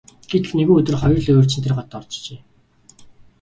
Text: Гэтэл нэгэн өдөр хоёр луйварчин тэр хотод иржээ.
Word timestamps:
Гэтэл 0.29 0.53
нэгэн 0.57 0.77
өдөр 0.79 0.95
хоёр 1.01 1.19
луйварчин 1.25 1.63
тэр 1.63 1.73
хотод 1.75 2.05
иржээ. 2.15 2.39